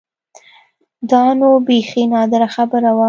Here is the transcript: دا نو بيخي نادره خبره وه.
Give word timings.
دا 1.11 1.23
نو 1.39 1.49
بيخي 1.67 2.03
نادره 2.13 2.47
خبره 2.55 2.89
وه. 2.95 2.99